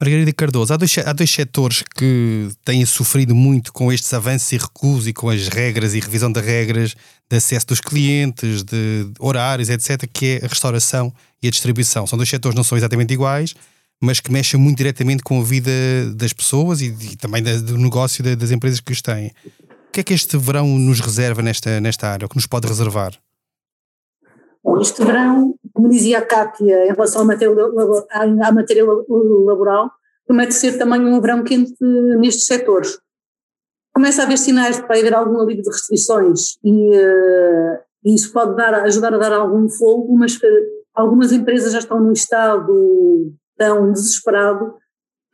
[0.03, 4.57] Margarida Cardoso, há dois, há dois setores que têm sofrido muito com estes avanços e
[4.57, 6.97] recuos e com as regras e revisão das regras
[7.31, 12.05] de acesso dos clientes, de horários, etc., que é a restauração e a distribuição.
[12.05, 13.55] São dois setores que não são exatamente iguais,
[14.01, 15.71] mas que mexem muito diretamente com a vida
[16.17, 19.29] das pessoas e, e também da, do negócio das empresas que os têm.
[19.89, 22.67] O que é que este verão nos reserva nesta, nesta área, o que nos pode
[22.67, 23.17] reservar?
[24.81, 27.55] Este verão, como dizia a Cátia, em relação à matéria,
[28.11, 29.91] à matéria laboral,
[30.27, 31.75] promete ser também um verão quente
[32.19, 32.99] nestes setores.
[33.95, 38.33] Começa a haver sinais de que vai haver algum alívio de restrições e, uh, isso
[38.33, 40.39] pode dar, ajudar a dar algum fogo, mas
[40.95, 44.75] algumas empresas já estão num estado tão desesperado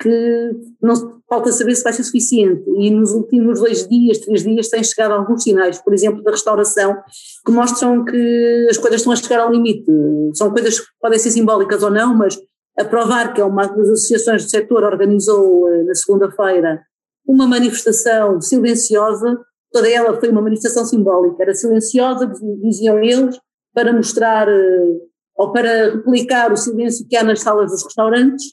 [0.00, 2.62] que não falta saber se vai ser suficiente.
[2.78, 6.96] E nos últimos dois dias, três dias, têm chegado alguns sinais, por exemplo, da restauração,
[7.44, 9.90] que mostram que as coisas estão a chegar ao limite.
[10.34, 12.38] São coisas que podem ser simbólicas ou não, mas
[12.78, 16.80] a provar que é uma das associações do setor organizou eh, na segunda-feira
[17.26, 19.38] uma manifestação silenciosa,
[19.72, 22.32] toda ela foi uma manifestação simbólica, era silenciosa,
[22.62, 23.38] diziam eles,
[23.74, 24.96] para mostrar eh,
[25.36, 28.46] ou para replicar o silêncio que há nas salas dos restaurantes,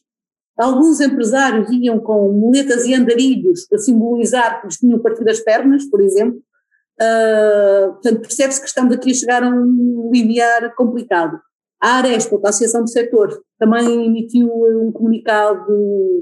[0.58, 5.86] Alguns empresários iam com muletas e andarilhos para simbolizar que lhes tinham partido as pernas,
[5.90, 6.40] por exemplo.
[7.02, 11.40] Uh, portanto, percebe-se que estamos aqui a chegar a um limiar complicado.
[11.82, 15.68] A Arespa, a Associação do Setor, também emitiu um comunicado,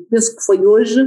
[0.10, 1.00] penso que foi hoje,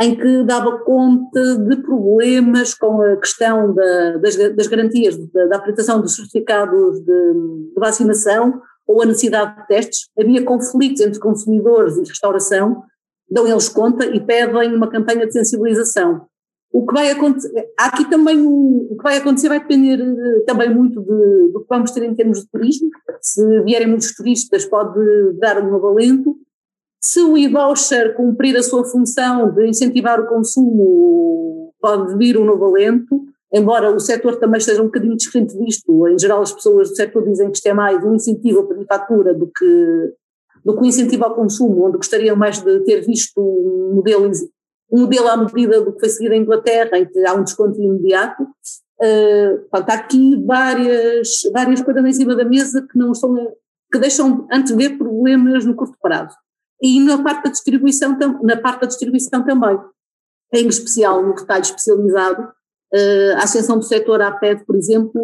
[0.00, 5.56] em que dava conta de problemas com a questão da, das, das, garantias da, da
[5.56, 7.32] apresentação dos certificados de,
[7.74, 12.82] de vacinação, ou a necessidade de testes, havia conflitos entre consumidores e restauração,
[13.30, 16.26] dão eles conta e pedem uma campanha de sensibilização.
[16.72, 19.98] O que vai acontecer, aqui também o que vai acontecer vai depender
[20.44, 22.90] também muito de, do que vamos ter em termos de turismo.
[23.20, 24.98] Se vierem muitos turistas, pode
[25.38, 26.36] dar um novo alento.
[27.00, 32.64] Se o e-voucher cumprir a sua função de incentivar o consumo, pode vir um novo
[32.64, 36.96] alento embora o setor também seja um bocadinho diferente disto, em geral as pessoas do
[36.96, 40.14] setor dizem que isto é mais um incentivo a pedir fatura do que,
[40.64, 44.30] do que um incentivo ao consumo, onde gostariam mais de ter visto um modelo,
[44.90, 47.80] um modelo à medida do que foi seguido em Inglaterra, em que há um desconto
[47.80, 48.42] imediato.
[49.02, 53.34] Uh, há aqui várias, várias coisas em cima da mesa que não estão,
[53.90, 56.36] que deixam antever problemas no curto prazo.
[56.82, 59.78] E na parte da distribuição, na parte da distribuição também,
[60.52, 62.48] em especial no retalho especializado,
[63.36, 65.22] a Ascensão do Setor APED, por exemplo,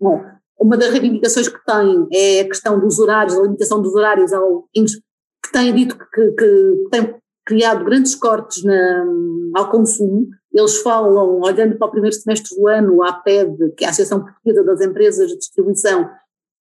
[0.00, 0.22] bom,
[0.58, 4.64] uma das reivindicações que tem é a questão dos horários, a limitação dos horários, ao,
[4.72, 9.06] que tem dito que, que, que tem criado grandes cortes na,
[9.54, 10.28] ao consumo.
[10.52, 14.24] Eles falam, olhando para o primeiro semestre do ano, a APED, que é a Associação
[14.24, 16.10] Portuguesa das Empresas de Distribuição,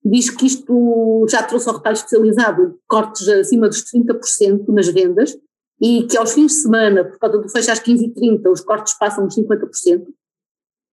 [0.04, 5.36] diz que isto já trouxe ao retalho especializado cortes acima dos 30% nas vendas
[5.82, 9.26] e que aos fins de semana, por causa do fecho às 15h30, os cortes passam
[9.26, 10.06] dos 50%.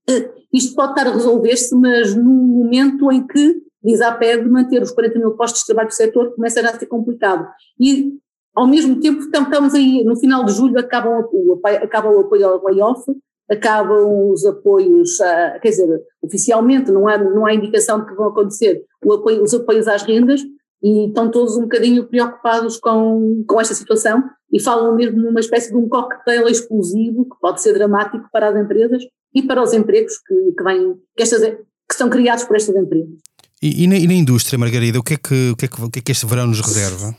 [0.08, 4.82] Eh, isto pode estar a resolver-se, mas num momento em que, diz a PED, manter
[4.82, 7.48] os 40 mil postos de trabalho do setor começa a ser complicado.
[7.78, 8.12] E,
[8.54, 12.64] ao mesmo tempo, estamos aí, no final de julho, acaba o, acaba o apoio ao
[12.64, 13.04] layoff,
[13.50, 18.28] acabam os apoios, a, quer dizer, oficialmente não há, não há indicação de que vão
[18.28, 20.42] acontecer apoio, os apoios às rendas
[20.82, 24.22] e estão todos um bocadinho preocupados com, com esta situação
[24.52, 28.56] e falam mesmo numa espécie de um cocktail explosivo que pode ser dramático para as
[28.56, 29.02] empresas
[29.34, 33.14] e para os empregos que, que, vêm, que, estas, que são criados por estas empresas.
[33.62, 35.82] E, e, na, e na indústria, Margarida, o que, é que, o, que é que,
[35.82, 37.14] o que é que este verão nos reserva?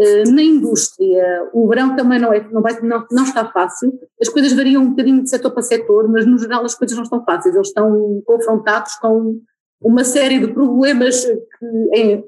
[0.00, 4.30] Eh, na indústria, o verão também não, é, não, vai, não, não está fácil, as
[4.30, 7.22] coisas variam um bocadinho de setor para setor, mas no geral as coisas não estão
[7.22, 9.40] fáceis, eles estão confrontados com
[9.80, 12.24] uma série de problemas que, em,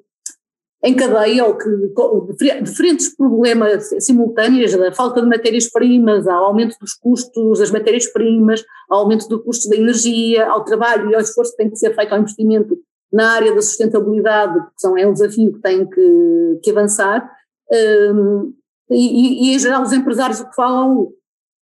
[0.84, 1.68] em cadeia, ou que
[2.62, 9.28] diferentes problemas simultâneos, da falta de matérias-primas, ao aumento dos custos das matérias-primas, ao aumento
[9.28, 12.20] do custo da energia, ao trabalho e ao esforço que tem que ser feito ao
[12.20, 12.76] investimento
[13.12, 17.30] na área da sustentabilidade, que são, é um desafio que tem que, que avançar,
[18.14, 18.52] um,
[18.90, 21.12] e, e, em geral os empresários o que falam,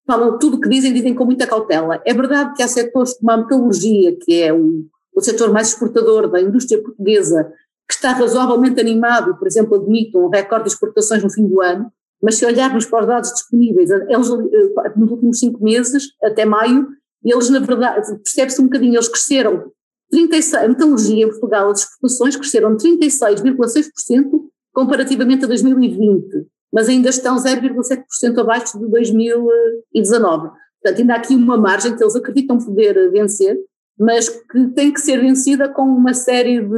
[0.06, 2.00] falam tudo o que dizem, dizem com muita cautela.
[2.04, 6.28] É verdade que há setores como a metalurgia, que é o, o setor mais exportador
[6.28, 7.52] da indústria portuguesa,
[7.91, 11.91] que está razoavelmente animado, por exemplo, admite um recorde de exportações no fim do ano,
[12.22, 16.86] mas se olharmos para os dados disponíveis, eles eh, nos últimos cinco meses, até maio,
[17.24, 19.72] eles na verdade, percebe-se um bocadinho, eles cresceram
[20.12, 24.41] 36, a metalurgia em Portugal, as exportações cresceram 36,6%
[24.72, 30.51] comparativamente a 2020, mas ainda estão 0,7% abaixo de 2019.
[30.80, 33.59] Portanto, ainda há aqui uma margem que eles acreditam poder vencer,
[34.01, 36.68] mas que tem que ser vencida com uma série de,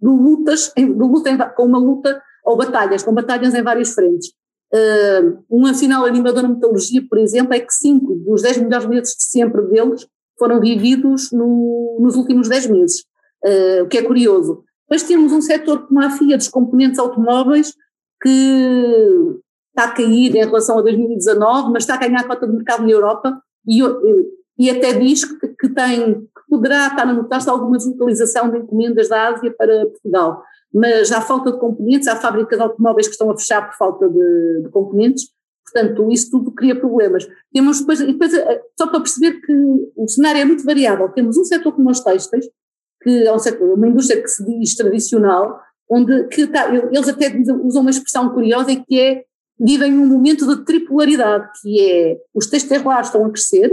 [0.00, 4.28] de lutas, de luta, com uma luta ou batalhas, com batalhas em várias frentes.
[4.72, 9.16] Uh, um sinal animador na metalurgia, por exemplo, é que 5 dos 10 melhores meses
[9.16, 10.06] de sempre deles
[10.38, 13.00] foram vividos no, nos últimos 10 meses,
[13.44, 14.62] uh, o que é curioso.
[14.88, 17.74] Depois temos um setor como a FIA dos componentes automóveis,
[18.22, 19.40] que
[19.70, 22.84] está a cair em relação a 2019, mas está a ganhar a cota de mercado
[22.84, 23.82] na Europa e,
[24.58, 29.08] e até diz que, que, tem, que poderá estar a notar-se alguma deslocalização de encomendas
[29.08, 30.42] da Ásia para Portugal.
[30.72, 34.08] Mas há falta de componentes, há fábricas de automóveis que estão a fechar por falta
[34.08, 35.28] de, de componentes,
[35.64, 37.26] portanto, isso tudo cria problemas.
[37.52, 39.52] Temos depois, depois, eh, só para perceber que
[39.96, 42.46] o cenário é muito variável, temos um setor como os têxteis,
[43.02, 47.34] que é um setor, uma indústria que se diz tradicional, onde que tá, eles até
[47.62, 49.24] usam uma expressão curiosa que é
[49.58, 53.70] vivem um momento de tripolaridade, que é os textos lá estão a crescer,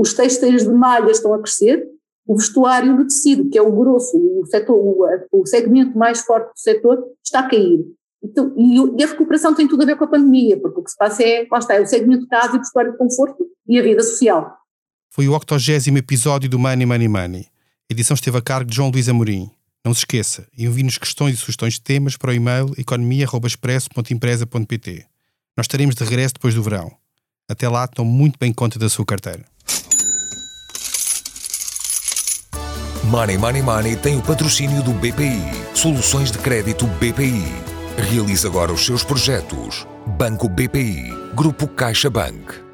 [0.00, 1.86] os textos de malha estão a crescer,
[2.26, 6.54] o vestuário do tecido, que é o grosso, o, setor, o, o segmento mais forte
[6.54, 7.84] do setor, está a cair.
[8.22, 10.90] Então, e, e, a recuperação tem tudo a ver com a pandemia, porque o que
[10.90, 13.46] se passa é, lá está, é o segmento de casa e o vestuário de conforto
[13.68, 14.56] e a vida social.
[15.10, 17.42] Foi o 80 episódio do Money Money Money.
[17.42, 19.50] A edição esteve a cargo de João Luís Amorim.
[19.84, 25.06] Não se esqueça, envie-nos questões e sugestões de temas para o e-mail economia.expresso.empresa.pt.
[25.56, 26.90] Nós estaremos de regresso depois do verão.
[27.48, 29.44] Até lá, tome muito bem conta da sua carteira.
[33.04, 35.42] Money Money Money tem o patrocínio do BPI.
[35.74, 37.42] Soluções de crédito BPI.
[38.08, 39.86] Realize agora os seus projetos.
[40.06, 41.12] Banco BPI.
[41.34, 42.69] Grupo CaixaBank.